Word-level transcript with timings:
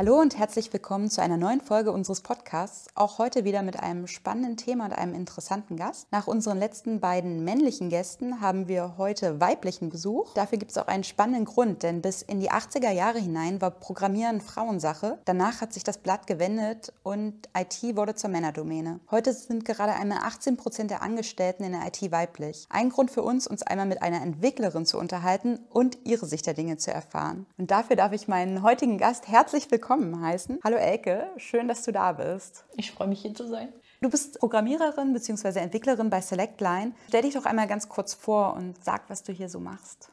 Hallo 0.00 0.18
und 0.18 0.38
herzlich 0.38 0.72
willkommen 0.72 1.10
zu 1.10 1.20
einer 1.20 1.36
neuen 1.36 1.60
Folge 1.60 1.92
unseres 1.92 2.22
Podcasts. 2.22 2.86
Auch 2.94 3.18
heute 3.18 3.44
wieder 3.44 3.60
mit 3.60 3.78
einem 3.78 4.06
spannenden 4.06 4.56
Thema 4.56 4.86
und 4.86 4.92
einem 4.94 5.12
interessanten 5.12 5.76
Gast. 5.76 6.06
Nach 6.10 6.26
unseren 6.26 6.58
letzten 6.58 7.00
beiden 7.00 7.44
männlichen 7.44 7.90
Gästen 7.90 8.40
haben 8.40 8.66
wir 8.66 8.94
heute 8.96 9.42
weiblichen 9.42 9.90
Besuch. 9.90 10.32
Dafür 10.32 10.56
gibt 10.56 10.70
es 10.70 10.78
auch 10.78 10.86
einen 10.86 11.04
spannenden 11.04 11.44
Grund, 11.44 11.82
denn 11.82 12.00
bis 12.00 12.22
in 12.22 12.40
die 12.40 12.50
80er 12.50 12.90
Jahre 12.90 13.18
hinein 13.18 13.60
war 13.60 13.72
Programmieren 13.72 14.40
Frauensache. 14.40 15.18
Danach 15.26 15.60
hat 15.60 15.74
sich 15.74 15.84
das 15.84 15.98
Blatt 15.98 16.26
gewendet 16.26 16.94
und 17.02 17.34
IT 17.54 17.94
wurde 17.94 18.14
zur 18.14 18.30
Männerdomäne. 18.30 19.00
Heute 19.10 19.34
sind 19.34 19.66
gerade 19.66 19.92
einmal 19.92 20.20
18 20.22 20.56
Prozent 20.56 20.90
der 20.90 21.02
Angestellten 21.02 21.62
in 21.62 21.72
der 21.72 21.86
IT 21.86 22.10
weiblich. 22.10 22.66
Ein 22.70 22.88
Grund 22.88 23.10
für 23.10 23.22
uns, 23.22 23.46
uns 23.46 23.62
einmal 23.62 23.84
mit 23.84 24.00
einer 24.00 24.22
Entwicklerin 24.22 24.86
zu 24.86 24.96
unterhalten 24.96 25.58
und 25.68 25.98
ihre 26.04 26.24
Sicht 26.24 26.46
der 26.46 26.54
Dinge 26.54 26.78
zu 26.78 26.90
erfahren. 26.90 27.44
Und 27.58 27.70
dafür 27.70 27.96
darf 27.96 28.12
ich 28.12 28.28
meinen 28.28 28.62
heutigen 28.62 28.96
Gast 28.96 29.28
herzlich 29.28 29.70
willkommen 29.70 29.89
willkommen 29.90 30.22
heißen. 30.22 30.60
Hallo 30.62 30.76
Elke, 30.76 31.26
schön, 31.36 31.66
dass 31.66 31.82
du 31.82 31.90
da 31.90 32.12
bist. 32.12 32.64
Ich 32.76 32.92
freue 32.92 33.08
mich 33.08 33.22
hier 33.22 33.34
zu 33.34 33.48
sein. 33.48 33.72
Du 34.00 34.08
bist 34.08 34.38
Programmiererin 34.38 35.12
bzw. 35.12 35.58
Entwicklerin 35.58 36.10
bei 36.10 36.20
Selectline. 36.20 36.92
Stell 37.08 37.22
dich 37.22 37.34
doch 37.34 37.44
einmal 37.44 37.66
ganz 37.66 37.88
kurz 37.88 38.14
vor 38.14 38.54
und 38.54 38.84
sag, 38.84 39.10
was 39.10 39.24
du 39.24 39.32
hier 39.32 39.48
so 39.48 39.58
machst. 39.58 40.08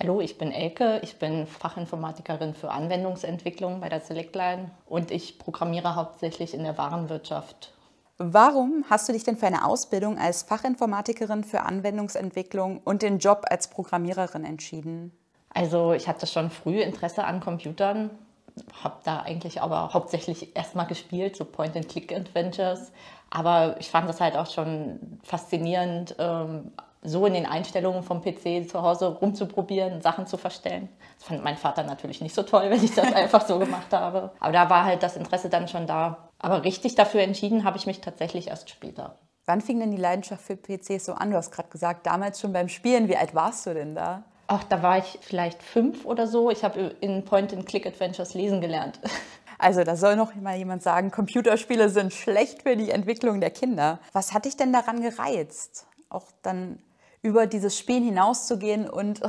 Hallo, 0.00 0.20
ich 0.20 0.38
bin 0.38 0.50
Elke, 0.50 0.98
ich 1.04 1.20
bin 1.20 1.46
Fachinformatikerin 1.46 2.54
für 2.54 2.72
Anwendungsentwicklung 2.72 3.80
bei 3.80 3.88
der 3.88 4.00
Selectline 4.00 4.72
und 4.86 5.12
ich 5.12 5.38
programmiere 5.38 5.94
hauptsächlich 5.94 6.52
in 6.52 6.64
der 6.64 6.76
Warenwirtschaft. 6.76 7.72
Warum 8.18 8.84
hast 8.90 9.08
du 9.08 9.12
dich 9.12 9.22
denn 9.22 9.36
für 9.36 9.46
eine 9.46 9.64
Ausbildung 9.64 10.18
als 10.18 10.42
Fachinformatikerin 10.42 11.44
für 11.44 11.60
Anwendungsentwicklung 11.60 12.80
und 12.82 13.02
den 13.02 13.20
Job 13.20 13.44
als 13.48 13.68
Programmiererin 13.68 14.44
entschieden? 14.44 15.16
Also 15.54 15.92
ich 15.92 16.08
hatte 16.08 16.26
schon 16.26 16.50
früh 16.50 16.80
Interesse 16.80 17.22
an 17.22 17.38
Computern 17.38 18.10
habe 18.82 18.96
da 19.04 19.20
eigentlich 19.20 19.62
aber 19.62 19.92
hauptsächlich 19.92 20.56
erstmal 20.56 20.86
gespielt, 20.86 21.36
so 21.36 21.44
Point-and-Click-Adventures. 21.44 22.92
Aber 23.30 23.76
ich 23.78 23.90
fand 23.90 24.08
das 24.08 24.20
halt 24.20 24.36
auch 24.36 24.50
schon 24.50 25.18
faszinierend, 25.22 26.16
ähm, 26.18 26.72
so 27.04 27.26
in 27.26 27.34
den 27.34 27.46
Einstellungen 27.46 28.02
vom 28.02 28.22
PC 28.22 28.68
zu 28.68 28.82
Hause 28.82 29.06
rumzuprobieren, 29.06 30.02
Sachen 30.02 30.26
zu 30.26 30.36
verstellen. 30.36 30.88
Das 31.18 31.28
fand 31.28 31.42
mein 31.42 31.56
Vater 31.56 31.82
natürlich 31.82 32.20
nicht 32.20 32.34
so 32.34 32.42
toll, 32.42 32.64
wenn 32.70 32.84
ich 32.84 32.94
das 32.94 33.12
einfach 33.12 33.46
so 33.46 33.58
gemacht 33.58 33.92
habe. 33.92 34.32
Aber 34.38 34.52
da 34.52 34.70
war 34.70 34.84
halt 34.84 35.02
das 35.02 35.16
Interesse 35.16 35.48
dann 35.48 35.66
schon 35.68 35.86
da. 35.86 36.28
Aber 36.38 36.64
richtig 36.64 36.94
dafür 36.94 37.22
entschieden 37.22 37.64
habe 37.64 37.76
ich 37.76 37.86
mich 37.86 38.00
tatsächlich 38.00 38.48
erst 38.48 38.70
später. 38.70 39.18
Wann 39.46 39.60
fing 39.60 39.80
denn 39.80 39.90
die 39.90 39.96
Leidenschaft 39.96 40.42
für 40.42 40.56
PCs 40.56 41.06
so 41.06 41.14
an? 41.14 41.30
Du 41.32 41.36
hast 41.36 41.50
gerade 41.50 41.68
gesagt, 41.68 42.06
damals 42.06 42.40
schon 42.40 42.52
beim 42.52 42.68
Spielen. 42.68 43.08
Wie 43.08 43.16
alt 43.16 43.34
warst 43.34 43.66
du 43.66 43.74
denn 43.74 43.94
da? 43.94 44.24
Ach, 44.46 44.64
da 44.64 44.82
war 44.82 44.98
ich 44.98 45.18
vielleicht 45.22 45.62
fünf 45.62 46.04
oder 46.04 46.26
so. 46.26 46.50
Ich 46.50 46.64
habe 46.64 46.96
in 47.00 47.24
Point-and-Click-Adventures 47.24 48.34
lesen 48.34 48.60
gelernt. 48.60 49.00
Also 49.58 49.84
da 49.84 49.94
soll 49.94 50.16
noch 50.16 50.34
mal 50.34 50.56
jemand 50.56 50.82
sagen, 50.82 51.12
Computerspiele 51.12 51.88
sind 51.88 52.12
schlecht 52.12 52.62
für 52.62 52.76
die 52.76 52.90
Entwicklung 52.90 53.40
der 53.40 53.50
Kinder. 53.50 54.00
Was 54.12 54.32
hat 54.32 54.44
dich 54.44 54.56
denn 54.56 54.72
daran 54.72 55.00
gereizt, 55.00 55.86
auch 56.08 56.26
dann 56.42 56.80
über 57.22 57.46
dieses 57.46 57.78
Spielen 57.78 58.02
hinauszugehen 58.02 58.90
und 58.90 59.20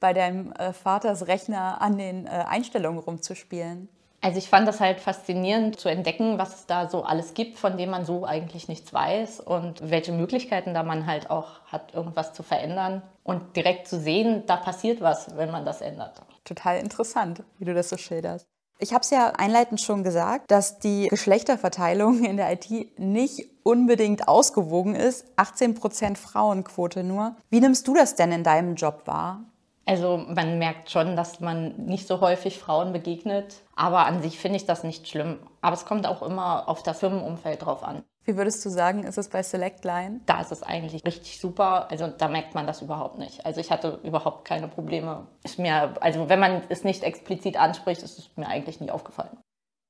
bei 0.00 0.12
deinem 0.12 0.50
äh, 0.54 0.72
Vaters 0.72 1.28
Rechner 1.28 1.80
an 1.80 1.98
den 1.98 2.26
äh, 2.26 2.30
Einstellungen 2.30 2.98
rumzuspielen? 2.98 3.88
Also 4.20 4.38
ich 4.38 4.48
fand 4.48 4.66
das 4.66 4.80
halt 4.80 5.00
faszinierend 5.00 5.78
zu 5.78 5.88
entdecken, 5.88 6.38
was 6.38 6.54
es 6.54 6.66
da 6.66 6.88
so 6.88 7.04
alles 7.04 7.34
gibt, 7.34 7.58
von 7.58 7.76
dem 7.76 7.90
man 7.90 8.04
so 8.04 8.24
eigentlich 8.24 8.66
nichts 8.66 8.92
weiß 8.92 9.40
und 9.40 9.88
welche 9.90 10.12
Möglichkeiten 10.12 10.74
da 10.74 10.82
man 10.82 11.06
halt 11.06 11.30
auch 11.30 11.60
hat, 11.66 11.94
irgendwas 11.94 12.32
zu 12.32 12.42
verändern 12.42 13.02
und 13.22 13.56
direkt 13.56 13.86
zu 13.86 14.00
sehen, 14.00 14.44
da 14.46 14.56
passiert 14.56 15.00
was, 15.00 15.36
wenn 15.36 15.50
man 15.50 15.64
das 15.64 15.80
ändert. 15.80 16.22
Total 16.44 16.78
interessant, 16.78 17.42
wie 17.58 17.64
du 17.64 17.74
das 17.74 17.88
so 17.88 17.96
schilderst. 17.96 18.46
Ich 18.78 18.92
habe 18.92 19.02
es 19.02 19.10
ja 19.10 19.30
einleitend 19.30 19.80
schon 19.80 20.04
gesagt, 20.04 20.50
dass 20.50 20.78
die 20.78 21.08
Geschlechterverteilung 21.08 22.24
in 22.24 22.36
der 22.36 22.52
IT 22.52 22.98
nicht 22.98 23.48
unbedingt 23.62 24.28
ausgewogen 24.28 24.94
ist. 24.94 25.24
18% 25.36 26.16
Frauenquote 26.16 27.02
nur. 27.02 27.36
Wie 27.48 27.60
nimmst 27.60 27.88
du 27.88 27.94
das 27.94 28.16
denn 28.16 28.32
in 28.32 28.44
deinem 28.44 28.74
Job 28.74 29.02
wahr? 29.06 29.44
Also 29.88 30.16
man 30.16 30.58
merkt 30.58 30.90
schon, 30.90 31.14
dass 31.14 31.40
man 31.40 31.76
nicht 31.76 32.08
so 32.08 32.20
häufig 32.20 32.58
Frauen 32.58 32.92
begegnet, 32.92 33.62
aber 33.76 34.04
an 34.06 34.20
sich 34.20 34.38
finde 34.38 34.56
ich 34.56 34.66
das 34.66 34.82
nicht 34.82 35.08
schlimm. 35.08 35.38
Aber 35.60 35.74
es 35.74 35.84
kommt 35.84 36.06
auch 36.06 36.22
immer 36.22 36.68
auf 36.68 36.82
das 36.82 36.98
Firmenumfeld 36.98 37.64
drauf 37.64 37.84
an. 37.84 38.02
Wie 38.24 38.36
würdest 38.36 38.64
du 38.64 38.70
sagen, 38.70 39.04
ist 39.04 39.18
es 39.18 39.28
bei 39.28 39.44
Selectline? 39.44 40.20
Da 40.26 40.40
ist 40.40 40.50
es 40.50 40.64
eigentlich 40.64 41.04
richtig 41.04 41.40
super. 41.40 41.88
Also 41.92 42.08
da 42.08 42.26
merkt 42.26 42.56
man 42.56 42.66
das 42.66 42.82
überhaupt 42.82 43.18
nicht. 43.18 43.46
Also 43.46 43.60
ich 43.60 43.70
hatte 43.70 44.00
überhaupt 44.02 44.44
keine 44.44 44.66
Probleme. 44.66 45.28
Ist 45.44 45.60
mir, 45.60 45.94
also 46.00 46.28
wenn 46.28 46.40
man 46.40 46.62
es 46.68 46.82
nicht 46.82 47.04
explizit 47.04 47.56
anspricht, 47.56 48.02
ist 48.02 48.18
es 48.18 48.30
mir 48.36 48.48
eigentlich 48.48 48.80
nie 48.80 48.90
aufgefallen. 48.90 49.38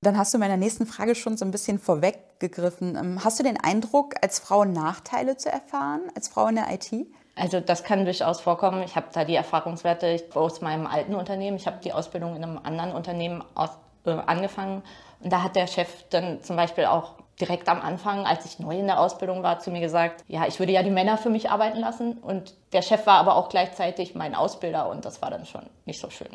Dann 0.02 0.18
hast 0.18 0.34
du 0.34 0.38
meiner 0.38 0.58
nächsten 0.58 0.84
Frage 0.84 1.14
schon 1.14 1.38
so 1.38 1.46
ein 1.46 1.50
bisschen 1.50 1.78
vorweggegriffen. 1.78 2.96
Ähm, 2.96 3.24
hast 3.24 3.38
du 3.38 3.42
den 3.42 3.58
Eindruck, 3.58 4.14
als 4.20 4.38
Frau 4.38 4.66
Nachteile 4.66 5.38
zu 5.38 5.50
erfahren, 5.50 6.02
als 6.14 6.28
Frau 6.28 6.46
in 6.48 6.56
der 6.56 6.70
IT? 6.70 6.92
Also 7.36 7.60
das 7.60 7.84
kann 7.84 8.04
durchaus 8.04 8.40
vorkommen. 8.40 8.82
Ich 8.82 8.96
habe 8.96 9.08
da 9.12 9.24
die 9.24 9.34
Erfahrungswerte 9.34 10.24
aus 10.34 10.62
meinem 10.62 10.86
alten 10.86 11.14
Unternehmen. 11.14 11.58
Ich 11.58 11.66
habe 11.66 11.78
die 11.84 11.92
Ausbildung 11.92 12.34
in 12.34 12.42
einem 12.42 12.58
anderen 12.58 12.92
Unternehmen 12.92 13.44
aus, 13.54 13.70
äh, 14.06 14.10
angefangen. 14.10 14.82
Und 15.20 15.32
da 15.32 15.42
hat 15.42 15.54
der 15.54 15.66
Chef 15.66 15.88
dann 16.08 16.42
zum 16.42 16.56
Beispiel 16.56 16.86
auch 16.86 17.12
direkt 17.38 17.68
am 17.68 17.82
Anfang, 17.82 18.26
als 18.26 18.46
ich 18.46 18.58
neu 18.58 18.78
in 18.78 18.86
der 18.86 18.98
Ausbildung 18.98 19.42
war, 19.42 19.58
zu 19.58 19.70
mir 19.70 19.80
gesagt, 19.80 20.24
ja, 20.26 20.46
ich 20.46 20.58
würde 20.58 20.72
ja 20.72 20.82
die 20.82 20.90
Männer 20.90 21.18
für 21.18 21.28
mich 21.28 21.50
arbeiten 21.50 21.78
lassen. 21.78 22.14
Und 22.14 22.54
der 22.72 22.80
Chef 22.80 23.06
war 23.06 23.18
aber 23.18 23.36
auch 23.36 23.50
gleichzeitig 23.50 24.14
mein 24.14 24.34
Ausbilder 24.34 24.88
und 24.88 25.04
das 25.04 25.20
war 25.20 25.30
dann 25.30 25.44
schon 25.44 25.66
nicht 25.84 26.00
so 26.00 26.08
schön. 26.08 26.30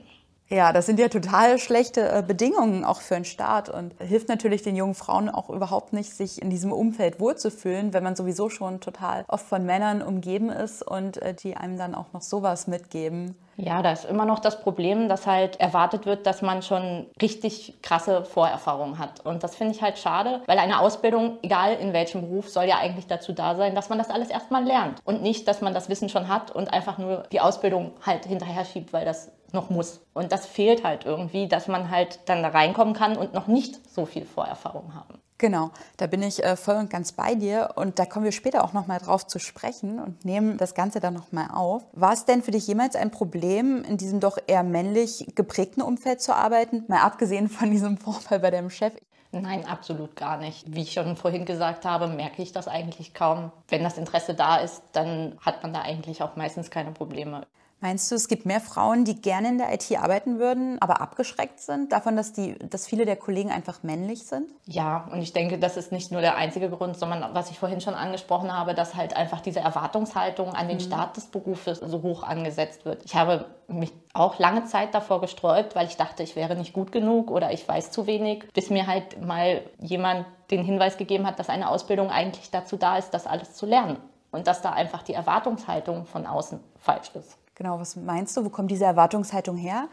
Ja, 0.52 0.74
das 0.74 0.86
sind 0.86 1.00
ja 1.00 1.08
total 1.08 1.60
schlechte 1.60 2.02
äh, 2.12 2.22
Bedingungen 2.28 2.84
auch 2.84 3.00
für 3.00 3.16
einen 3.16 3.24
Staat 3.24 3.70
und 3.70 3.94
hilft 4.00 4.28
natürlich 4.28 4.62
den 4.62 4.76
jungen 4.76 4.96
Frauen 4.96 5.30
auch 5.30 5.50
überhaupt 5.50 5.94
nicht, 5.94 6.14
sich 6.14 6.42
in 6.42 6.50
diesem 6.50 6.74
Umfeld 6.74 7.22
wohlzufühlen, 7.22 7.94
wenn 7.94 8.04
man 8.04 8.18
sowieso 8.18 8.50
schon 8.50 8.82
total 8.82 9.24
oft 9.30 9.46
von 9.46 9.66
Männern 9.66 10.02
umgeben 10.02 10.50
ist 10.50 10.86
und 10.86 11.22
äh, 11.22 11.34
die 11.34 11.56
einem 11.56 11.78
dann 11.78 11.96
auch 11.96 12.12
noch 12.12 12.22
sowas 12.22 12.68
mitgeben. 12.68 13.34
Ja, 13.56 13.82
da 13.82 13.94
ist 13.94 14.04
immer 14.04 14.26
noch 14.26 14.40
das 14.40 14.60
Problem, 14.60 15.08
dass 15.08 15.26
halt 15.26 15.58
erwartet 15.62 16.06
wird, 16.06 16.26
dass 16.26 16.42
man 16.42 16.62
schon 16.64 17.06
richtig 17.22 17.76
krasse 17.82 18.26
Vorerfahrungen 18.26 19.00
hat. 19.00 19.26
Und 19.26 19.44
das 19.44 19.56
finde 19.56 19.74
ich 19.74 19.82
halt 19.82 20.00
schade, 20.00 20.42
weil 20.48 20.60
eine 20.60 20.82
Ausbildung, 20.82 21.38
egal 21.44 21.76
in 21.76 21.94
welchem 21.94 22.22
Beruf, 22.22 22.50
soll 22.50 22.66
ja 22.66 22.78
eigentlich 22.78 23.08
dazu 23.08 23.32
da 23.32 23.56
sein, 23.56 23.74
dass 23.74 23.88
man 23.88 24.00
das 24.00 24.10
alles 24.10 24.30
erstmal 24.30 24.66
lernt. 24.66 25.00
Und 25.06 25.22
nicht, 25.22 25.48
dass 25.48 25.62
man 25.62 25.74
das 25.74 25.88
Wissen 25.88 26.10
schon 26.10 26.28
hat 26.28 26.52
und 26.52 26.74
einfach 26.74 26.98
nur 26.98 27.24
die 27.32 27.40
Ausbildung 27.40 27.92
halt 28.06 28.26
hinterher 28.26 28.66
schiebt, 28.66 28.92
weil 28.92 29.06
das 29.06 29.32
noch 29.54 29.70
muss. 29.70 30.02
Und 30.14 30.32
das 30.32 30.46
fehlt 30.46 30.84
halt 30.84 31.06
irgendwie, 31.06 31.48
dass 31.48 31.68
man 31.68 31.90
halt 31.90 32.20
dann 32.26 32.44
da 32.44 32.50
reinkommen 32.50 32.94
kann 32.94 33.18
und 33.18 33.34
noch 33.34 33.48
nicht 33.48 33.80
so 33.90 34.06
viel 34.06 34.26
Vorerfahrung 34.26 34.94
haben. 34.94 35.20
Genau, 35.42 35.72
da 35.98 36.06
bin 36.06 36.22
ich 36.22 36.44
äh, 36.44 36.56
voll 36.56 36.76
und 36.76 36.92
ganz 36.92 37.14
bei 37.14 37.34
dir 37.34 37.72
und 37.76 37.98
da 37.98 38.06
kommen 38.06 38.26
wir 38.26 38.32
später 38.32 38.64
auch 38.64 38.74
noch 38.74 38.86
mal 38.86 39.00
drauf 39.00 39.26
zu 39.26 39.40
sprechen 39.40 39.98
und 40.00 40.24
nehmen 40.24 40.58
das 40.58 40.76
Ganze 40.76 41.00
dann 41.00 41.16
noch 41.16 41.32
mal 41.32 41.48
auf. 41.52 41.84
War 41.94 42.14
es 42.14 42.26
denn 42.26 42.44
für 42.44 42.52
dich 42.52 42.68
jemals 42.68 42.96
ein 42.96 43.10
Problem, 43.10 43.84
in 43.84 43.98
diesem 43.98 44.20
doch 44.20 44.38
eher 44.46 44.62
männlich 44.62 45.26
geprägten 45.34 45.82
Umfeld 45.82 46.22
zu 46.22 46.36
arbeiten, 46.36 46.84
mal 46.88 47.02
abgesehen 47.02 47.50
von 47.50 47.72
diesem 47.72 47.98
Vorfall 47.98 48.40
bei 48.40 48.52
deinem 48.52 48.70
Chef? 48.70 48.94
Nein, 49.32 49.66
absolut 49.66 50.16
gar 50.16 50.38
nicht. 50.38 50.76
Wie 50.76 50.82
ich 50.82 50.94
schon 50.94 51.16
vorhin 51.16 51.46
gesagt 51.46 51.86
habe, 51.86 52.08
merke 52.08 52.44
ich 52.44 52.52
das 52.52 52.68
eigentlich 52.68 53.16
kaum. 53.16 53.52
Wenn 53.68 53.82
das 53.82 53.98
Interesse 53.98 54.36
da 54.36 54.58
ist, 54.58 54.84
dann 54.92 55.38
hat 55.42 55.64
man 55.64 55.74
da 55.74 55.82
eigentlich 55.82 56.22
auch 56.22 56.36
meistens 56.36 56.70
keine 56.70 56.92
Probleme. 56.92 57.48
Meinst 57.84 58.12
du, 58.12 58.16
es 58.16 58.28
gibt 58.28 58.46
mehr 58.46 58.62
Frauen, 58.62 59.06
die 59.06 59.20
gerne 59.20 59.48
in 59.48 59.58
der 59.58 59.74
IT 59.74 59.92
arbeiten 60.00 60.38
würden, 60.38 60.80
aber 60.84 61.02
abgeschreckt 61.02 61.60
sind 61.60 61.92
davon, 61.92 62.16
dass, 62.16 62.32
die, 62.32 62.54
dass 62.60 62.86
viele 62.86 63.06
der 63.06 63.16
Kollegen 63.16 63.50
einfach 63.50 63.82
männlich 63.82 64.28
sind? 64.28 64.52
Ja, 64.68 65.10
und 65.12 65.24
ich 65.24 65.34
denke, 65.34 65.58
das 65.58 65.78
ist 65.78 65.92
nicht 65.92 66.12
nur 66.12 66.22
der 66.22 66.36
einzige 66.36 66.70
Grund, 66.70 66.96
sondern 66.96 67.34
was 67.34 67.50
ich 67.50 67.58
vorhin 67.58 67.82
schon 67.82 67.96
angesprochen 67.96 68.56
habe, 68.56 68.76
dass 68.76 68.94
halt 68.94 69.18
einfach 69.18 69.42
diese 69.42 69.62
Erwartungshaltung 69.62 70.54
an 70.54 70.68
den 70.68 70.78
mhm. 70.78 70.82
Start 70.82 71.18
des 71.18 71.26
Berufes 71.26 71.80
so 71.80 72.04
hoch 72.04 72.22
angesetzt 72.22 72.86
wird. 72.86 73.04
Ich 73.04 73.16
habe 73.16 73.46
mich 73.68 73.92
auch 74.14 74.38
lange 74.38 74.66
Zeit 74.66 74.94
davor 74.94 75.20
gesträubt, 75.20 75.76
weil 75.76 75.88
ich 75.88 75.98
dachte, 75.98 76.22
ich 76.22 76.36
wäre 76.36 76.56
nicht 76.56 76.74
gut 76.74 76.92
genug 76.92 77.32
oder 77.32 77.52
ich 77.52 77.68
weiß 77.68 77.90
zu 77.90 78.06
wenig, 78.06 78.48
bis 78.54 78.70
mir 78.70 78.86
halt 78.86 79.20
mal 79.26 79.64
jemand 79.80 80.28
den 80.52 80.64
Hinweis 80.64 80.98
gegeben 80.98 81.26
hat, 81.26 81.40
dass 81.40 81.50
eine 81.50 81.68
Ausbildung 81.68 82.12
eigentlich 82.12 82.52
dazu 82.52 82.78
da 82.78 82.98
ist, 82.98 83.10
das 83.10 83.26
alles 83.26 83.56
zu 83.56 83.66
lernen. 83.66 83.98
Und 84.30 84.46
dass 84.46 84.62
da 84.62 84.72
einfach 84.72 85.02
die 85.02 85.14
Erwartungshaltung 85.14 86.06
von 86.06 86.28
außen 86.28 86.60
falsch 86.78 87.10
ist. 87.16 87.38
Genau, 87.62 87.80
was 87.80 87.96
meinst 87.96 88.36
du? 88.36 88.44
Wo 88.44 88.50
kommt 88.50 88.72
diese 88.72 88.86
Erwartungshaltung 88.86 89.56
her? 89.56 89.88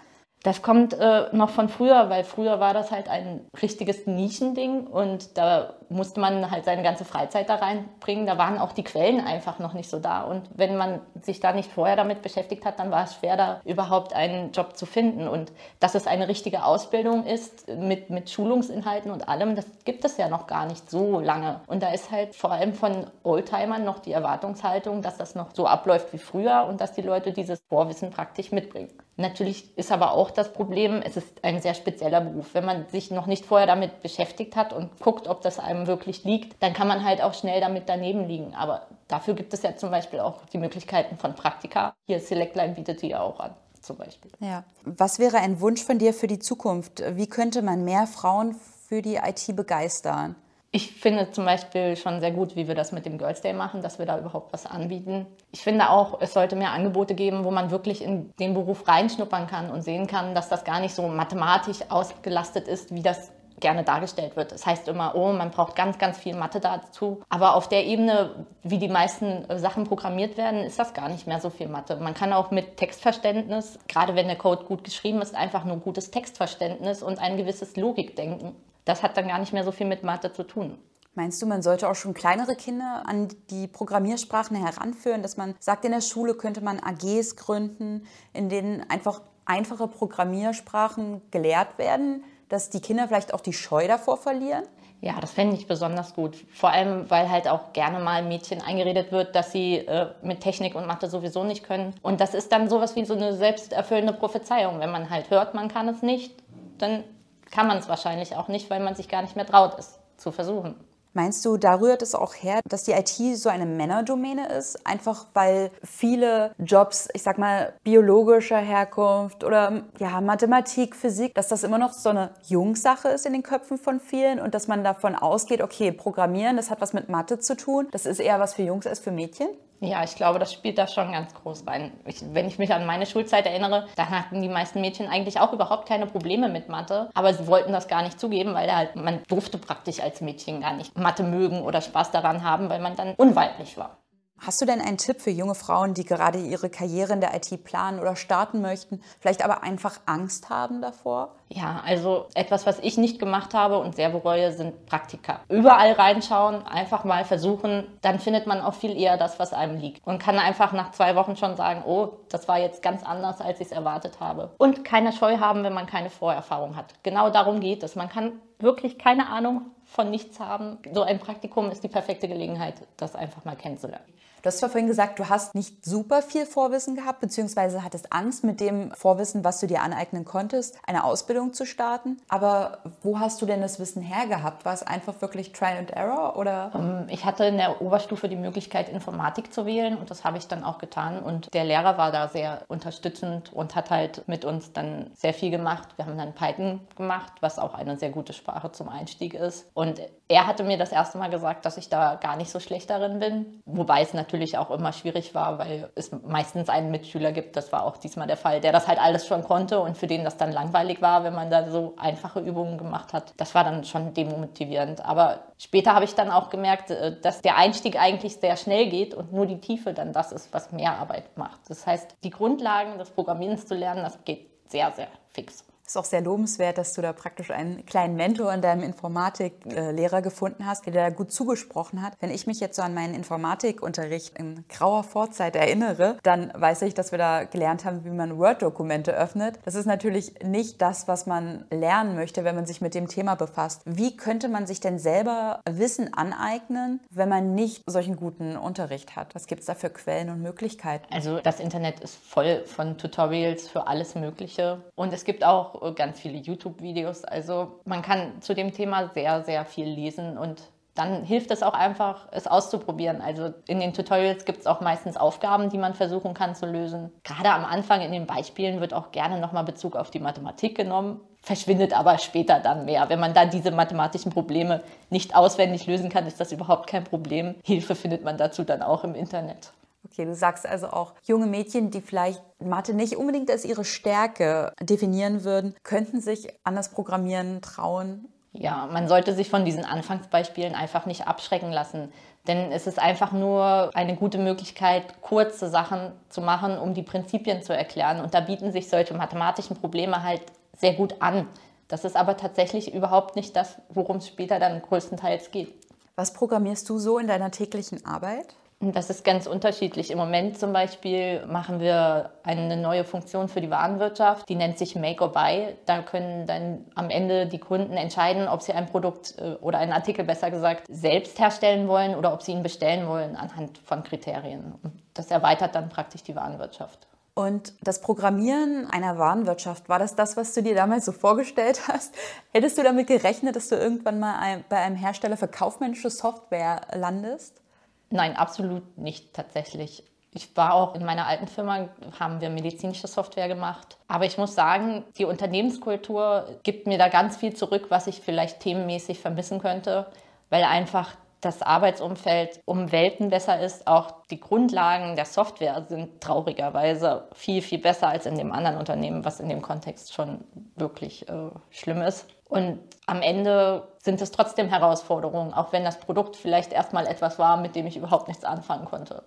Das 0.44 0.62
kommt 0.62 0.94
äh, 0.94 1.26
noch 1.32 1.50
von 1.50 1.68
früher, 1.68 2.10
weil 2.10 2.22
früher 2.22 2.60
war 2.60 2.72
das 2.72 2.92
halt 2.92 3.08
ein 3.08 3.44
richtiges 3.60 4.06
Nischending 4.06 4.86
und 4.86 5.36
da 5.36 5.74
musste 5.88 6.20
man 6.20 6.50
halt 6.50 6.64
seine 6.64 6.84
ganze 6.84 7.04
Freizeit 7.04 7.48
da 7.48 7.56
reinbringen. 7.56 8.26
Da 8.26 8.38
waren 8.38 8.58
auch 8.58 8.72
die 8.72 8.84
Quellen 8.84 9.20
einfach 9.20 9.58
noch 9.58 9.72
nicht 9.72 9.90
so 9.90 9.98
da. 9.98 10.22
Und 10.22 10.48
wenn 10.54 10.76
man 10.76 11.00
sich 11.22 11.40
da 11.40 11.52
nicht 11.52 11.72
vorher 11.72 11.96
damit 11.96 12.22
beschäftigt 12.22 12.64
hat, 12.64 12.78
dann 12.78 12.92
war 12.92 13.04
es 13.04 13.16
schwer, 13.16 13.36
da 13.36 13.60
überhaupt 13.64 14.12
einen 14.12 14.52
Job 14.52 14.76
zu 14.76 14.86
finden. 14.86 15.26
Und 15.26 15.50
dass 15.80 15.96
es 15.96 16.06
eine 16.06 16.28
richtige 16.28 16.64
Ausbildung 16.64 17.24
ist 17.24 17.66
mit, 17.68 18.10
mit 18.10 18.30
Schulungsinhalten 18.30 19.10
und 19.10 19.28
allem, 19.28 19.56
das 19.56 19.66
gibt 19.84 20.04
es 20.04 20.18
ja 20.18 20.28
noch 20.28 20.46
gar 20.46 20.66
nicht 20.66 20.88
so 20.88 21.18
lange. 21.18 21.62
Und 21.66 21.82
da 21.82 21.92
ist 21.92 22.12
halt 22.12 22.36
vor 22.36 22.52
allem 22.52 22.74
von 22.74 23.10
Oldtimern 23.24 23.84
noch 23.84 23.98
die 23.98 24.12
Erwartungshaltung, 24.12 25.02
dass 25.02 25.16
das 25.16 25.34
noch 25.34 25.52
so 25.52 25.66
abläuft 25.66 26.12
wie 26.12 26.18
früher 26.18 26.66
und 26.68 26.80
dass 26.80 26.92
die 26.92 27.02
Leute 27.02 27.32
dieses 27.32 27.60
Vorwissen 27.68 28.10
praktisch 28.10 28.52
mitbringen. 28.52 28.90
Natürlich 29.18 29.76
ist 29.76 29.90
aber 29.90 30.12
auch 30.12 30.30
das 30.30 30.52
Problem, 30.52 31.02
es 31.04 31.16
ist 31.16 31.26
ein 31.42 31.60
sehr 31.60 31.74
spezieller 31.74 32.20
Beruf. 32.20 32.54
Wenn 32.54 32.64
man 32.64 32.86
sich 32.88 33.10
noch 33.10 33.26
nicht 33.26 33.44
vorher 33.44 33.66
damit 33.66 34.00
beschäftigt 34.00 34.54
hat 34.54 34.72
und 34.72 35.00
guckt, 35.00 35.26
ob 35.26 35.42
das 35.42 35.58
einem 35.58 35.88
wirklich 35.88 36.22
liegt, 36.22 36.62
dann 36.62 36.72
kann 36.72 36.86
man 36.86 37.04
halt 37.04 37.20
auch 37.20 37.34
schnell 37.34 37.60
damit 37.60 37.88
daneben 37.88 38.28
liegen. 38.28 38.54
Aber 38.54 38.86
dafür 39.08 39.34
gibt 39.34 39.52
es 39.52 39.62
ja 39.62 39.76
zum 39.76 39.90
Beispiel 39.90 40.20
auch 40.20 40.46
die 40.52 40.58
Möglichkeiten 40.58 41.18
von 41.18 41.34
Praktika. 41.34 41.94
Hier 42.06 42.20
Selectline 42.20 42.74
bietet 42.74 43.02
die 43.02 43.08
ja 43.08 43.20
auch 43.20 43.40
an. 43.40 43.50
Zum 43.80 43.96
Beispiel. 43.96 44.30
Ja. 44.38 44.62
Was 44.84 45.18
wäre 45.18 45.38
ein 45.38 45.60
Wunsch 45.60 45.82
von 45.82 45.98
dir 45.98 46.14
für 46.14 46.28
die 46.28 46.38
Zukunft? 46.38 47.02
Wie 47.16 47.26
könnte 47.26 47.62
man 47.62 47.84
mehr 47.84 48.06
Frauen 48.06 48.54
für 48.88 49.02
die 49.02 49.16
IT 49.16 49.56
begeistern? 49.56 50.36
Ich 50.70 50.92
finde 50.92 51.30
zum 51.30 51.46
Beispiel 51.46 51.96
schon 51.96 52.20
sehr 52.20 52.30
gut, 52.30 52.54
wie 52.54 52.68
wir 52.68 52.74
das 52.74 52.92
mit 52.92 53.06
dem 53.06 53.16
Girls 53.16 53.40
Day 53.40 53.54
machen, 53.54 53.80
dass 53.80 53.98
wir 53.98 54.04
da 54.04 54.18
überhaupt 54.18 54.52
was 54.52 54.66
anbieten. 54.66 55.26
Ich 55.50 55.62
finde 55.62 55.88
auch, 55.88 56.20
es 56.20 56.34
sollte 56.34 56.56
mehr 56.56 56.72
Angebote 56.72 57.14
geben, 57.14 57.44
wo 57.44 57.50
man 57.50 57.70
wirklich 57.70 58.04
in 58.04 58.34
den 58.38 58.52
Beruf 58.52 58.86
reinschnuppern 58.86 59.46
kann 59.46 59.70
und 59.70 59.80
sehen 59.80 60.06
kann, 60.06 60.34
dass 60.34 60.50
das 60.50 60.64
gar 60.64 60.80
nicht 60.80 60.94
so 60.94 61.08
mathematisch 61.08 61.78
ausgelastet 61.88 62.68
ist, 62.68 62.94
wie 62.94 63.02
das 63.02 63.32
gerne 63.60 63.82
dargestellt 63.82 64.36
wird. 64.36 64.52
Das 64.52 64.66
heißt 64.66 64.88
immer, 64.88 65.14
oh, 65.14 65.32
man 65.32 65.50
braucht 65.50 65.74
ganz, 65.74 65.98
ganz 65.98 66.18
viel 66.18 66.36
Mathe 66.36 66.60
dazu. 66.60 67.22
Aber 67.30 67.56
auf 67.56 67.68
der 67.68 67.86
Ebene, 67.86 68.46
wie 68.62 68.78
die 68.78 68.88
meisten 68.88 69.46
Sachen 69.58 69.84
programmiert 69.84 70.36
werden, 70.36 70.60
ist 70.60 70.78
das 70.78 70.92
gar 70.92 71.08
nicht 71.08 71.26
mehr 71.26 71.40
so 71.40 71.48
viel 71.48 71.68
Mathe. 71.68 71.96
Man 71.96 72.14
kann 72.14 72.34
auch 72.34 72.50
mit 72.50 72.76
Textverständnis, 72.76 73.78
gerade 73.88 74.14
wenn 74.14 74.26
der 74.26 74.36
Code 74.36 74.64
gut 74.64 74.84
geschrieben 74.84 75.22
ist, 75.22 75.34
einfach 75.34 75.64
nur 75.64 75.78
gutes 75.78 76.10
Textverständnis 76.10 77.02
und 77.02 77.18
ein 77.18 77.38
gewisses 77.38 77.76
Logikdenken 77.76 78.54
das 78.88 79.02
hat 79.02 79.16
dann 79.16 79.28
gar 79.28 79.38
nicht 79.38 79.52
mehr 79.52 79.64
so 79.64 79.72
viel 79.72 79.86
mit 79.86 80.02
Mathe 80.02 80.32
zu 80.32 80.44
tun. 80.44 80.78
Meinst 81.14 81.42
du, 81.42 81.46
man 81.46 81.62
sollte 81.62 81.88
auch 81.88 81.94
schon 81.94 82.14
kleinere 82.14 82.54
Kinder 82.54 83.02
an 83.06 83.28
die 83.50 83.66
Programmiersprachen 83.66 84.56
heranführen, 84.56 85.22
dass 85.22 85.36
man 85.36 85.54
sagt, 85.58 85.84
in 85.84 85.90
der 85.90 86.00
Schule 86.00 86.34
könnte 86.34 86.60
man 86.60 86.80
AGs 86.80 87.36
gründen, 87.36 88.06
in 88.32 88.48
denen 88.48 88.88
einfach 88.88 89.20
einfache 89.44 89.88
Programmiersprachen 89.88 91.22
gelehrt 91.30 91.76
werden, 91.76 92.24
dass 92.48 92.70
die 92.70 92.80
Kinder 92.80 93.08
vielleicht 93.08 93.34
auch 93.34 93.40
die 93.40 93.52
Scheu 93.52 93.88
davor 93.88 94.16
verlieren? 94.16 94.64
Ja, 95.00 95.20
das 95.20 95.32
fände 95.32 95.54
ich 95.54 95.66
besonders 95.66 96.14
gut. 96.14 96.36
Vor 96.54 96.70
allem, 96.70 97.08
weil 97.10 97.30
halt 97.30 97.46
auch 97.46 97.72
gerne 97.72 98.00
mal 98.00 98.22
Mädchen 98.22 98.62
eingeredet 98.62 99.12
wird, 99.12 99.34
dass 99.36 99.52
sie 99.52 99.76
äh, 99.76 100.12
mit 100.22 100.40
Technik 100.40 100.74
und 100.74 100.86
Mathe 100.86 101.08
sowieso 101.08 101.44
nicht 101.44 101.62
können. 101.62 101.94
Und 102.02 102.20
das 102.20 102.34
ist 102.34 102.52
dann 102.52 102.68
sowas 102.68 102.96
wie 102.96 103.04
so 103.04 103.14
eine 103.14 103.32
selbsterfüllende 103.32 104.12
Prophezeiung. 104.12 104.80
Wenn 104.80 104.90
man 104.90 105.10
halt 105.10 105.30
hört, 105.30 105.54
man 105.54 105.68
kann 105.68 105.88
es 105.88 106.02
nicht, 106.02 106.34
dann 106.78 107.04
kann 107.50 107.66
man 107.66 107.78
es 107.78 107.88
wahrscheinlich 107.88 108.36
auch 108.36 108.48
nicht, 108.48 108.70
weil 108.70 108.80
man 108.80 108.94
sich 108.94 109.08
gar 109.08 109.22
nicht 109.22 109.36
mehr 109.36 109.46
traut, 109.46 109.78
es 109.78 109.98
zu 110.16 110.32
versuchen. 110.32 110.74
Meinst 111.14 111.44
du, 111.44 111.56
da 111.56 111.74
rührt 111.74 112.02
es 112.02 112.14
auch 112.14 112.34
her, 112.34 112.60
dass 112.68 112.84
die 112.84 112.92
IT 112.92 113.38
so 113.38 113.48
eine 113.48 113.66
Männerdomäne 113.66 114.48
ist? 114.50 114.86
Einfach 114.86 115.26
weil 115.32 115.70
viele 115.82 116.52
Jobs, 116.58 117.08
ich 117.12 117.22
sag 117.22 117.38
mal, 117.38 117.72
biologischer 117.82 118.58
Herkunft 118.58 119.42
oder 119.42 119.82
ja, 119.98 120.20
Mathematik, 120.20 120.94
Physik, 120.94 121.34
dass 121.34 121.48
das 121.48 121.64
immer 121.64 121.78
noch 121.78 121.92
so 121.92 122.10
eine 122.10 122.30
Jungssache 122.46 123.08
ist 123.08 123.26
in 123.26 123.32
den 123.32 123.42
Köpfen 123.42 123.78
von 123.78 124.00
vielen 124.00 124.38
und 124.38 124.54
dass 124.54 124.68
man 124.68 124.84
davon 124.84 125.16
ausgeht, 125.16 125.62
okay, 125.62 125.90
Programmieren, 125.90 126.56
das 126.56 126.70
hat 126.70 126.80
was 126.80 126.92
mit 126.92 127.08
Mathe 127.08 127.38
zu 127.38 127.56
tun, 127.56 127.88
das 127.90 128.06
ist 128.06 128.20
eher 128.20 128.38
was 128.38 128.54
für 128.54 128.62
Jungs 128.62 128.86
als 128.86 129.00
für 129.00 129.10
Mädchen? 129.10 129.48
Ja, 129.80 130.02
ich 130.02 130.16
glaube, 130.16 130.40
das 130.40 130.52
spielt 130.52 130.76
da 130.76 130.88
schon 130.88 131.12
ganz 131.12 131.32
groß 131.34 131.64
rein. 131.68 131.92
Ich, 132.04 132.22
wenn 132.34 132.48
ich 132.48 132.58
mich 132.58 132.72
an 132.74 132.84
meine 132.84 133.06
Schulzeit 133.06 133.46
erinnere, 133.46 133.86
dann 133.94 134.10
hatten 134.10 134.42
die 134.42 134.48
meisten 134.48 134.80
Mädchen 134.80 135.06
eigentlich 135.06 135.38
auch 135.38 135.52
überhaupt 135.52 135.88
keine 135.88 136.06
Probleme 136.06 136.48
mit 136.48 136.68
Mathe, 136.68 137.10
aber 137.14 137.32
sie 137.32 137.46
wollten 137.46 137.72
das 137.72 137.86
gar 137.86 138.02
nicht 138.02 138.18
zugeben, 138.18 138.54
weil 138.54 138.74
halt, 138.74 138.96
man 138.96 139.22
durfte 139.28 139.56
praktisch 139.58 140.00
als 140.00 140.20
Mädchen 140.20 140.60
gar 140.62 140.72
nicht 140.72 140.98
Mathe 140.98 141.22
mögen 141.22 141.62
oder 141.62 141.80
Spaß 141.80 142.10
daran 142.10 142.42
haben, 142.42 142.68
weil 142.70 142.80
man 142.80 142.96
dann 142.96 143.14
unweiblich 143.14 143.76
war. 143.78 143.98
Hast 144.40 144.60
du 144.60 144.66
denn 144.66 144.80
einen 144.80 144.98
Tipp 144.98 145.20
für 145.20 145.30
junge 145.30 145.56
Frauen, 145.56 145.94
die 145.94 146.04
gerade 146.04 146.38
ihre 146.38 146.70
Karriere 146.70 147.12
in 147.12 147.20
der 147.20 147.34
IT 147.34 147.64
planen 147.64 147.98
oder 147.98 148.14
starten 148.14 148.60
möchten, 148.60 149.02
vielleicht 149.18 149.44
aber 149.44 149.64
einfach 149.64 150.00
Angst 150.06 150.48
haben 150.48 150.80
davor? 150.80 151.34
Ja, 151.48 151.82
also 151.84 152.26
etwas, 152.34 152.64
was 152.64 152.78
ich 152.78 152.98
nicht 152.98 153.18
gemacht 153.18 153.52
habe 153.52 153.78
und 153.78 153.96
sehr 153.96 154.10
bereue, 154.10 154.52
sind 154.52 154.86
Praktika. 154.86 155.40
Überall 155.48 155.92
reinschauen, 155.92 156.66
einfach 156.66 157.04
mal 157.04 157.24
versuchen, 157.24 157.86
dann 158.00 158.20
findet 158.20 158.46
man 158.46 158.60
auch 158.60 158.74
viel 158.74 158.96
eher 158.96 159.16
das, 159.16 159.38
was 159.38 159.52
einem 159.52 159.78
liegt. 159.78 160.06
Und 160.06 160.18
kann 160.18 160.38
einfach 160.38 160.72
nach 160.72 160.92
zwei 160.92 161.16
Wochen 161.16 161.36
schon 161.36 161.56
sagen, 161.56 161.82
oh, 161.84 162.18
das 162.28 162.46
war 162.46 162.58
jetzt 162.58 162.82
ganz 162.82 163.02
anders, 163.02 163.40
als 163.40 163.60
ich 163.60 163.66
es 163.66 163.72
erwartet 163.72 164.20
habe. 164.20 164.50
Und 164.58 164.84
keine 164.84 165.12
Scheu 165.12 165.38
haben, 165.38 165.64
wenn 165.64 165.74
man 165.74 165.86
keine 165.86 166.10
Vorerfahrung 166.10 166.76
hat. 166.76 166.94
Genau 167.02 167.30
darum 167.30 167.60
geht 167.60 167.82
es. 167.82 167.96
Man 167.96 168.08
kann 168.08 168.40
wirklich 168.58 168.98
keine 168.98 169.28
Ahnung 169.28 169.62
von 169.84 170.10
nichts 170.10 170.38
haben. 170.38 170.78
So 170.92 171.02
ein 171.02 171.18
Praktikum 171.18 171.70
ist 171.70 171.82
die 171.82 171.88
perfekte 171.88 172.28
Gelegenheit, 172.28 172.74
das 172.96 173.16
einfach 173.16 173.44
mal 173.44 173.56
kennenzulernen. 173.56 174.04
Du 174.48 174.50
hast 174.50 174.60
zwar 174.60 174.70
vorhin 174.70 174.88
gesagt, 174.88 175.18
du 175.18 175.28
hast 175.28 175.54
nicht 175.54 175.84
super 175.84 176.22
viel 176.22 176.46
Vorwissen 176.46 176.96
gehabt, 176.96 177.20
beziehungsweise 177.20 177.84
hattest 177.84 178.14
Angst 178.14 178.44
mit 178.44 178.60
dem 178.60 178.92
Vorwissen, 178.92 179.44
was 179.44 179.60
du 179.60 179.66
dir 179.66 179.82
aneignen 179.82 180.24
konntest, 180.24 180.78
eine 180.86 181.04
Ausbildung 181.04 181.52
zu 181.52 181.66
starten. 181.66 182.16
Aber 182.30 182.78
wo 183.02 183.20
hast 183.20 183.42
du 183.42 183.44
denn 183.44 183.60
das 183.60 183.78
Wissen 183.78 184.00
hergehabt? 184.00 184.64
War 184.64 184.72
es 184.72 184.82
einfach 184.82 185.20
wirklich 185.20 185.52
Trial 185.52 185.76
and 185.76 185.90
Error 185.90 186.38
oder? 186.38 186.72
Ähm, 186.74 187.08
ich 187.10 187.26
hatte 187.26 187.44
in 187.44 187.58
der 187.58 187.82
Oberstufe 187.82 188.26
die 188.26 188.36
Möglichkeit, 188.36 188.88
Informatik 188.88 189.52
zu 189.52 189.66
wählen 189.66 189.98
und 189.98 190.10
das 190.10 190.24
habe 190.24 190.38
ich 190.38 190.48
dann 190.48 190.64
auch 190.64 190.78
getan. 190.78 191.22
Und 191.22 191.52
der 191.52 191.66
Lehrer 191.66 191.98
war 191.98 192.10
da 192.10 192.28
sehr 192.28 192.62
unterstützend 192.68 193.52
und 193.52 193.76
hat 193.76 193.90
halt 193.90 194.26
mit 194.28 194.46
uns 194.46 194.72
dann 194.72 195.10
sehr 195.14 195.34
viel 195.34 195.50
gemacht. 195.50 195.88
Wir 195.96 196.06
haben 196.06 196.16
dann 196.16 196.32
Python 196.32 196.80
gemacht, 196.96 197.34
was 197.42 197.58
auch 197.58 197.74
eine 197.74 197.98
sehr 197.98 198.08
gute 198.08 198.32
Sprache 198.32 198.72
zum 198.72 198.88
Einstieg 198.88 199.34
ist. 199.34 199.66
Und 199.74 200.00
er 200.28 200.46
hatte 200.46 200.64
mir 200.64 200.78
das 200.78 200.92
erste 200.92 201.18
Mal 201.18 201.28
gesagt, 201.28 201.66
dass 201.66 201.76
ich 201.76 201.90
da 201.90 202.14
gar 202.14 202.36
nicht 202.36 202.50
so 202.50 202.60
schlecht 202.60 202.88
darin 202.88 203.18
bin. 203.18 203.62
Wobei 203.66 204.00
es 204.02 204.14
natürlich 204.14 204.37
auch 204.56 204.70
immer 204.70 204.92
schwierig 204.92 205.34
war, 205.34 205.58
weil 205.58 205.90
es 205.94 206.12
meistens 206.12 206.68
einen 206.68 206.90
Mitschüler 206.90 207.32
gibt, 207.32 207.56
das 207.56 207.72
war 207.72 207.84
auch 207.84 207.96
diesmal 207.96 208.26
der 208.26 208.36
Fall, 208.36 208.60
der 208.60 208.72
das 208.72 208.86
halt 208.86 209.00
alles 209.00 209.26
schon 209.26 209.42
konnte 209.42 209.80
und 209.80 209.96
für 209.96 210.06
den 210.06 210.24
das 210.24 210.36
dann 210.36 210.52
langweilig 210.52 211.02
war, 211.02 211.24
wenn 211.24 211.34
man 211.34 211.50
da 211.50 211.68
so 211.68 211.94
einfache 211.96 212.40
Übungen 212.40 212.78
gemacht 212.78 213.12
hat. 213.12 213.34
Das 213.36 213.54
war 213.54 213.64
dann 213.64 213.84
schon 213.84 214.14
demotivierend. 214.14 215.04
Aber 215.04 215.40
später 215.58 215.94
habe 215.94 216.04
ich 216.04 216.14
dann 216.14 216.30
auch 216.30 216.50
gemerkt, 216.50 216.90
äh, 216.90 217.20
dass 217.20 217.42
der 217.42 217.56
Einstieg 217.56 218.00
eigentlich 218.00 218.36
sehr 218.36 218.56
schnell 218.56 218.88
geht 218.88 219.14
und 219.14 219.32
nur 219.32 219.46
die 219.46 219.60
Tiefe 219.60 219.92
dann 219.92 220.12
das 220.12 220.32
ist, 220.32 220.52
was 220.52 220.72
mehr 220.72 220.98
Arbeit 220.98 221.36
macht. 221.36 221.60
Das 221.68 221.86
heißt, 221.86 222.16
die 222.24 222.30
Grundlagen 222.30 222.98
des 222.98 223.10
Programmierens 223.10 223.66
zu 223.66 223.74
lernen, 223.74 224.02
das 224.02 224.22
geht 224.24 224.48
sehr, 224.70 224.92
sehr 224.92 225.08
fix 225.32 225.67
ist 225.88 225.96
auch 225.96 226.04
sehr 226.04 226.20
lobenswert, 226.20 226.78
dass 226.78 226.92
du 226.92 227.02
da 227.02 227.12
praktisch 227.12 227.50
einen 227.50 227.84
kleinen 227.86 228.14
Mentor 228.14 228.52
in 228.52 228.60
deinem 228.60 228.82
Informatiklehrer 228.82 230.22
gefunden 230.22 230.66
hast, 230.66 230.86
der 230.86 230.92
da 230.92 231.10
gut 231.10 231.32
zugesprochen 231.32 232.02
hat. 232.02 232.12
Wenn 232.20 232.30
ich 232.30 232.46
mich 232.46 232.60
jetzt 232.60 232.76
so 232.76 232.82
an 232.82 232.94
meinen 232.94 233.14
Informatikunterricht 233.14 234.38
in 234.38 234.64
grauer 234.68 235.02
Vorzeit 235.02 235.56
erinnere, 235.56 236.18
dann 236.22 236.52
weiß 236.54 236.82
ich, 236.82 236.94
dass 236.94 237.10
wir 237.10 237.18
da 237.18 237.44
gelernt 237.44 237.84
haben, 237.84 238.04
wie 238.04 238.10
man 238.10 238.38
Word-Dokumente 238.38 239.12
öffnet. 239.12 239.58
Das 239.64 239.74
ist 239.74 239.86
natürlich 239.86 240.34
nicht 240.44 240.82
das, 240.82 241.08
was 241.08 241.26
man 241.26 241.64
lernen 241.70 242.14
möchte, 242.16 242.44
wenn 242.44 242.54
man 242.54 242.66
sich 242.66 242.80
mit 242.80 242.94
dem 242.94 243.08
Thema 243.08 243.34
befasst. 243.34 243.82
Wie 243.86 244.16
könnte 244.16 244.48
man 244.48 244.66
sich 244.66 244.80
denn 244.80 244.98
selber 244.98 245.60
Wissen 245.68 246.12
aneignen, 246.12 247.00
wenn 247.10 247.28
man 247.28 247.54
nicht 247.54 247.82
solchen 247.86 248.16
guten 248.16 248.56
Unterricht 248.56 249.16
hat? 249.16 249.34
Was 249.34 249.46
gibt 249.46 249.60
es 249.60 249.66
da 249.66 249.74
für 249.74 249.90
Quellen 249.90 250.28
und 250.28 250.42
Möglichkeiten? 250.42 251.06
Also 251.12 251.40
das 251.40 251.60
Internet 251.60 252.00
ist 252.00 252.16
voll 252.16 252.64
von 252.66 252.98
Tutorials 252.98 253.68
für 253.68 253.86
alles 253.86 254.14
Mögliche. 254.14 254.82
Und 254.94 255.12
es 255.12 255.24
gibt 255.24 255.44
auch 255.44 255.77
ganz 255.94 256.20
viele 256.20 256.38
YouTube-Videos. 256.38 257.24
Also 257.24 257.80
man 257.84 258.02
kann 258.02 258.40
zu 258.40 258.54
dem 258.54 258.72
Thema 258.72 259.10
sehr, 259.14 259.42
sehr 259.44 259.64
viel 259.64 259.86
lesen 259.86 260.38
und 260.38 260.62
dann 260.98 261.22
hilft 261.22 261.52
es 261.52 261.62
auch 261.62 261.74
einfach, 261.74 262.26
es 262.32 262.48
auszuprobieren. 262.48 263.20
Also 263.20 263.54
in 263.68 263.78
den 263.78 263.94
Tutorials 263.94 264.44
gibt 264.44 264.58
es 264.58 264.66
auch 264.66 264.80
meistens 264.80 265.16
Aufgaben, 265.16 265.70
die 265.70 265.78
man 265.78 265.94
versuchen 265.94 266.34
kann 266.34 266.56
zu 266.56 266.66
lösen. 266.66 267.12
Gerade 267.22 267.50
am 267.50 267.64
Anfang 267.64 268.00
in 268.00 268.10
den 268.10 268.26
Beispielen 268.26 268.80
wird 268.80 268.92
auch 268.92 269.12
gerne 269.12 269.38
nochmal 269.38 269.62
Bezug 269.62 269.94
auf 269.94 270.10
die 270.10 270.18
Mathematik 270.18 270.76
genommen, 270.76 271.20
verschwindet 271.40 271.96
aber 271.96 272.18
später 272.18 272.58
dann 272.58 272.84
mehr. 272.84 273.08
Wenn 273.08 273.20
man 273.20 273.32
dann 273.32 273.50
diese 273.50 273.70
mathematischen 273.70 274.32
Probleme 274.32 274.82
nicht 275.08 275.36
auswendig 275.36 275.86
lösen 275.86 276.10
kann, 276.10 276.26
ist 276.26 276.40
das 276.40 276.50
überhaupt 276.50 276.88
kein 276.88 277.04
Problem. 277.04 277.54
Hilfe 277.64 277.94
findet 277.94 278.24
man 278.24 278.36
dazu 278.36 278.64
dann 278.64 278.82
auch 278.82 279.04
im 279.04 279.14
Internet. 279.14 279.72
Okay, 280.10 280.24
du 280.24 280.34
sagst 280.34 280.66
also 280.66 280.88
auch, 280.88 281.14
junge 281.24 281.46
Mädchen, 281.46 281.90
die 281.90 282.00
vielleicht 282.00 282.42
Mathe 282.60 282.94
nicht 282.94 283.16
unbedingt 283.16 283.50
als 283.50 283.64
ihre 283.64 283.84
Stärke 283.84 284.72
definieren 284.80 285.44
würden, 285.44 285.74
könnten 285.82 286.20
sich 286.20 286.48
an 286.64 286.74
das 286.74 286.90
Programmieren 286.90 287.60
trauen. 287.62 288.28
Ja, 288.52 288.88
man 288.90 289.06
sollte 289.06 289.34
sich 289.34 289.50
von 289.50 289.64
diesen 289.64 289.84
Anfangsbeispielen 289.84 290.74
einfach 290.74 291.06
nicht 291.06 291.28
abschrecken 291.28 291.70
lassen. 291.70 292.12
Denn 292.46 292.72
es 292.72 292.86
ist 292.86 292.98
einfach 292.98 293.30
nur 293.32 293.90
eine 293.94 294.16
gute 294.16 294.38
Möglichkeit, 294.38 295.20
kurze 295.20 295.68
Sachen 295.68 296.12
zu 296.30 296.40
machen, 296.40 296.78
um 296.78 296.94
die 296.94 297.02
Prinzipien 297.02 297.62
zu 297.62 297.76
erklären. 297.76 298.20
Und 298.20 298.34
da 298.34 298.40
bieten 298.40 298.72
sich 298.72 298.88
solche 298.88 299.14
mathematischen 299.14 299.76
Probleme 299.76 300.22
halt 300.22 300.42
sehr 300.76 300.94
gut 300.94 301.16
an. 301.20 301.46
Das 301.88 302.04
ist 302.04 302.16
aber 302.16 302.36
tatsächlich 302.36 302.94
überhaupt 302.94 303.36
nicht 303.36 303.54
das, 303.54 303.76
worum 303.90 304.16
es 304.16 304.28
später 304.28 304.58
dann 304.58 304.80
größtenteils 304.82 305.50
geht. 305.50 305.74
Was 306.16 306.32
programmierst 306.32 306.88
du 306.88 306.98
so 306.98 307.18
in 307.18 307.26
deiner 307.28 307.50
täglichen 307.50 308.04
Arbeit? 308.04 308.56
Das 308.80 309.10
ist 309.10 309.24
ganz 309.24 309.48
unterschiedlich. 309.48 310.12
Im 310.12 310.18
Moment 310.18 310.56
zum 310.56 310.72
Beispiel 310.72 311.44
machen 311.46 311.80
wir 311.80 312.30
eine 312.44 312.76
neue 312.76 313.02
Funktion 313.02 313.48
für 313.48 313.60
die 313.60 313.70
Warenwirtschaft, 313.70 314.48
die 314.48 314.54
nennt 314.54 314.78
sich 314.78 314.94
Make 314.94 315.24
or 315.24 315.32
Buy. 315.32 315.74
Da 315.84 316.02
können 316.02 316.46
dann 316.46 316.84
am 316.94 317.10
Ende 317.10 317.46
die 317.46 317.58
Kunden 317.58 317.94
entscheiden, 317.94 318.46
ob 318.46 318.62
sie 318.62 318.72
ein 318.72 318.86
Produkt 318.86 319.34
äh, 319.38 319.54
oder 319.60 319.78
einen 319.78 319.92
Artikel 319.92 320.24
besser 320.24 320.52
gesagt 320.52 320.84
selbst 320.88 321.40
herstellen 321.40 321.88
wollen 321.88 322.14
oder 322.14 322.32
ob 322.32 322.42
sie 322.42 322.52
ihn 322.52 322.62
bestellen 322.62 323.08
wollen 323.08 323.34
anhand 323.34 323.78
von 323.78 324.04
Kriterien. 324.04 324.74
Das 325.12 325.32
erweitert 325.32 325.74
dann 325.74 325.88
praktisch 325.88 326.22
die 326.22 326.36
Warenwirtschaft. 326.36 327.08
Und 327.34 327.72
das 327.82 328.00
Programmieren 328.00 328.88
einer 328.90 329.18
Warenwirtschaft, 329.18 329.88
war 329.88 329.98
das 329.98 330.14
das, 330.14 330.36
was 330.36 330.54
du 330.54 330.62
dir 330.62 330.76
damals 330.76 331.04
so 331.04 331.10
vorgestellt 331.12 331.88
hast? 331.88 332.14
Hättest 332.52 332.78
du 332.78 332.84
damit 332.84 333.08
gerechnet, 333.08 333.56
dass 333.56 333.68
du 333.68 333.74
irgendwann 333.74 334.20
mal 334.20 334.62
bei 334.68 334.76
einem 334.76 334.96
Hersteller 334.96 335.36
für 335.36 335.48
kaufmännische 335.48 336.10
Software 336.10 336.82
landest? 336.94 337.60
Nein, 338.10 338.36
absolut 338.36 338.96
nicht 338.96 339.34
tatsächlich. 339.34 340.02
Ich 340.32 340.56
war 340.56 340.74
auch 340.74 340.94
in 340.94 341.04
meiner 341.04 341.26
alten 341.26 341.48
Firma, 341.48 341.88
haben 342.18 342.40
wir 342.40 342.50
medizinische 342.50 343.06
Software 343.06 343.48
gemacht. 343.48 343.96
Aber 344.08 344.24
ich 344.24 344.38
muss 344.38 344.54
sagen, 344.54 345.04
die 345.16 345.24
Unternehmenskultur 345.24 346.58
gibt 346.62 346.86
mir 346.86 346.98
da 346.98 347.08
ganz 347.08 347.36
viel 347.36 347.54
zurück, 347.54 347.86
was 347.88 348.06
ich 348.06 348.20
vielleicht 348.20 348.60
themenmäßig 348.60 349.20
vermissen 349.20 349.58
könnte, 349.58 350.06
weil 350.50 350.64
einfach 350.64 351.14
das 351.40 351.62
Arbeitsumfeld 351.62 352.60
um 352.64 352.90
Welten 352.90 353.30
besser 353.30 353.60
ist. 353.60 353.86
Auch 353.86 354.24
die 354.30 354.40
Grundlagen 354.40 355.14
der 355.14 355.24
Software 355.24 355.86
sind 355.88 356.20
traurigerweise 356.20 357.28
viel, 357.32 357.62
viel 357.62 357.78
besser 357.78 358.08
als 358.08 358.26
in 358.26 358.36
dem 358.36 358.52
anderen 358.52 358.76
Unternehmen, 358.76 359.24
was 359.24 359.40
in 359.40 359.48
dem 359.48 359.62
Kontext 359.62 360.12
schon 360.12 360.44
wirklich 360.76 361.28
äh, 361.28 361.50
schlimm 361.70 362.02
ist. 362.02 362.26
Und 362.48 362.80
am 363.06 363.22
Ende 363.22 363.88
sind 363.98 364.20
es 364.20 364.30
trotzdem 364.30 364.68
Herausforderungen, 364.68 365.52
auch 365.52 365.72
wenn 365.72 365.84
das 365.84 366.00
Produkt 366.00 366.36
vielleicht 366.36 366.72
erstmal 366.72 367.06
etwas 367.06 367.38
war, 367.38 367.58
mit 367.58 367.76
dem 367.76 367.86
ich 367.86 367.96
überhaupt 367.96 368.28
nichts 368.28 368.44
anfangen 368.44 368.86
konnte. 368.86 369.22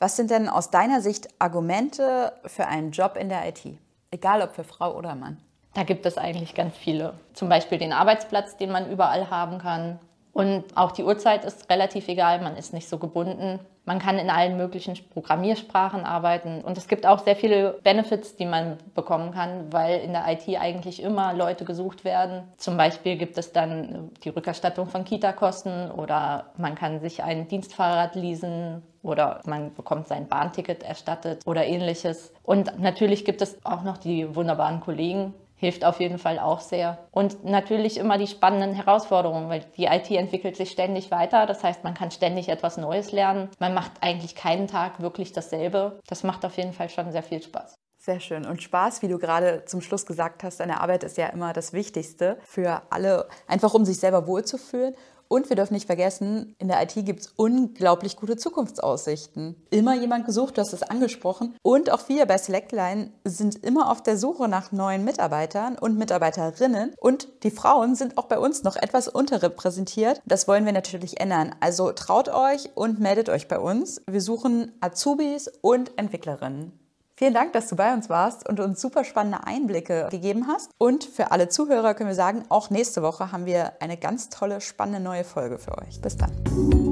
Was 0.00 0.16
sind 0.16 0.30
denn 0.30 0.48
aus 0.48 0.70
deiner 0.70 1.00
Sicht 1.00 1.28
Argumente 1.38 2.32
für 2.46 2.66
einen 2.66 2.92
Job 2.92 3.16
in 3.16 3.28
der 3.28 3.48
IT? 3.48 3.64
Egal 4.10 4.42
ob 4.42 4.54
für 4.54 4.64
Frau 4.64 4.94
oder 4.96 5.14
Mann. 5.14 5.38
Da 5.74 5.82
gibt 5.82 6.06
es 6.06 6.18
eigentlich 6.18 6.54
ganz 6.54 6.76
viele. 6.76 7.14
Zum 7.34 7.48
Beispiel 7.48 7.78
den 7.78 7.92
Arbeitsplatz, 7.92 8.56
den 8.56 8.70
man 8.70 8.90
überall 8.90 9.30
haben 9.30 9.58
kann. 9.58 9.98
Und 10.32 10.64
auch 10.76 10.92
die 10.92 11.04
Uhrzeit 11.04 11.44
ist 11.44 11.68
relativ 11.68 12.08
egal, 12.08 12.40
man 12.40 12.56
ist 12.56 12.72
nicht 12.72 12.88
so 12.88 12.98
gebunden. 12.98 13.58
Man 13.88 14.00
kann 14.00 14.18
in 14.18 14.28
allen 14.28 14.58
möglichen 14.58 14.98
Programmiersprachen 15.14 16.04
arbeiten 16.04 16.60
und 16.60 16.76
es 16.76 16.88
gibt 16.88 17.06
auch 17.06 17.20
sehr 17.20 17.36
viele 17.36 17.78
Benefits, 17.82 18.36
die 18.36 18.44
man 18.44 18.76
bekommen 18.94 19.32
kann, 19.32 19.72
weil 19.72 20.00
in 20.00 20.12
der 20.12 20.26
IT 20.28 20.46
eigentlich 20.60 21.02
immer 21.02 21.32
Leute 21.32 21.64
gesucht 21.64 22.04
werden. 22.04 22.42
Zum 22.58 22.76
Beispiel 22.76 23.16
gibt 23.16 23.38
es 23.38 23.50
dann 23.52 24.10
die 24.24 24.28
Rückerstattung 24.28 24.88
von 24.88 25.06
Kita-Kosten 25.06 25.90
oder 25.90 26.50
man 26.58 26.74
kann 26.74 27.00
sich 27.00 27.22
ein 27.22 27.48
Dienstfahrrad 27.48 28.14
leasen 28.14 28.82
oder 29.02 29.40
man 29.46 29.72
bekommt 29.72 30.06
sein 30.06 30.28
Bahnticket 30.28 30.82
erstattet 30.82 31.40
oder 31.46 31.64
ähnliches. 31.64 32.34
Und 32.42 32.78
natürlich 32.78 33.24
gibt 33.24 33.40
es 33.40 33.56
auch 33.64 33.84
noch 33.84 33.96
die 33.96 34.36
wunderbaren 34.36 34.80
Kollegen, 34.80 35.32
hilft 35.58 35.84
auf 35.84 36.00
jeden 36.00 36.18
Fall 36.18 36.38
auch 36.38 36.60
sehr. 36.60 37.06
Und 37.10 37.44
natürlich 37.44 37.98
immer 37.98 38.16
die 38.16 38.26
spannenden 38.26 38.72
Herausforderungen, 38.74 39.50
weil 39.50 39.64
die 39.76 39.84
IT 39.84 40.10
entwickelt 40.10 40.56
sich 40.56 40.70
ständig 40.70 41.10
weiter. 41.10 41.44
Das 41.46 41.62
heißt, 41.62 41.84
man 41.84 41.94
kann 41.94 42.10
ständig 42.10 42.48
etwas 42.48 42.78
Neues 42.78 43.12
lernen. 43.12 43.50
Man 43.58 43.74
macht 43.74 43.92
eigentlich 44.00 44.34
keinen 44.34 44.68
Tag 44.68 45.02
wirklich 45.02 45.32
dasselbe. 45.32 46.00
Das 46.06 46.22
macht 46.22 46.44
auf 46.44 46.56
jeden 46.56 46.72
Fall 46.72 46.88
schon 46.88 47.12
sehr 47.12 47.22
viel 47.22 47.42
Spaß. 47.42 47.74
Sehr 48.00 48.20
schön. 48.20 48.46
Und 48.46 48.62
Spaß, 48.62 49.02
wie 49.02 49.08
du 49.08 49.18
gerade 49.18 49.64
zum 49.66 49.80
Schluss 49.80 50.06
gesagt 50.06 50.44
hast, 50.44 50.60
deine 50.60 50.80
Arbeit 50.80 51.02
ist 51.02 51.18
ja 51.18 51.26
immer 51.26 51.52
das 51.52 51.72
Wichtigste 51.72 52.38
für 52.44 52.82
alle, 52.90 53.28
einfach 53.48 53.74
um 53.74 53.84
sich 53.84 53.98
selber 53.98 54.26
wohlzufühlen. 54.26 54.94
Und 55.28 55.48
wir 55.48 55.56
dürfen 55.56 55.74
nicht 55.74 55.86
vergessen, 55.86 56.54
in 56.58 56.68
der 56.68 56.82
IT 56.82 56.94
gibt 57.04 57.20
es 57.20 57.32
unglaublich 57.36 58.16
gute 58.16 58.36
Zukunftsaussichten. 58.36 59.56
Immer 59.70 59.94
jemand 59.94 60.24
gesucht, 60.24 60.56
du 60.56 60.62
hast 60.62 60.72
es 60.72 60.82
angesprochen. 60.82 61.54
Und 61.62 61.92
auch 61.92 62.08
wir 62.08 62.26
bei 62.26 62.38
Selectline 62.38 63.10
sind 63.24 63.62
immer 63.64 63.90
auf 63.90 64.02
der 64.02 64.16
Suche 64.16 64.48
nach 64.48 64.72
neuen 64.72 65.04
Mitarbeitern 65.04 65.76
und 65.78 65.98
Mitarbeiterinnen. 65.98 66.94
Und 66.98 67.28
die 67.42 67.50
Frauen 67.50 67.94
sind 67.94 68.16
auch 68.16 68.24
bei 68.24 68.38
uns 68.38 68.62
noch 68.62 68.76
etwas 68.76 69.08
unterrepräsentiert. 69.08 70.22
Das 70.24 70.48
wollen 70.48 70.64
wir 70.64 70.72
natürlich 70.72 71.20
ändern. 71.20 71.54
Also 71.60 71.92
traut 71.92 72.28
euch 72.28 72.70
und 72.74 72.98
meldet 72.98 73.28
euch 73.28 73.48
bei 73.48 73.58
uns. 73.58 74.00
Wir 74.10 74.22
suchen 74.22 74.72
Azubis 74.80 75.50
und 75.60 75.96
Entwicklerinnen. 75.98 76.72
Vielen 77.18 77.34
Dank, 77.34 77.52
dass 77.52 77.66
du 77.66 77.74
bei 77.74 77.92
uns 77.92 78.08
warst 78.08 78.48
und 78.48 78.60
uns 78.60 78.80
super 78.80 79.02
spannende 79.02 79.44
Einblicke 79.44 80.06
gegeben 80.08 80.46
hast. 80.46 80.70
Und 80.78 81.02
für 81.02 81.32
alle 81.32 81.48
Zuhörer 81.48 81.94
können 81.94 82.10
wir 82.10 82.14
sagen, 82.14 82.44
auch 82.48 82.70
nächste 82.70 83.02
Woche 83.02 83.32
haben 83.32 83.44
wir 83.44 83.72
eine 83.80 83.96
ganz 83.96 84.28
tolle, 84.28 84.60
spannende 84.60 85.00
neue 85.00 85.24
Folge 85.24 85.58
für 85.58 85.76
euch. 85.78 86.00
Bis 86.00 86.16
dann. 86.16 86.87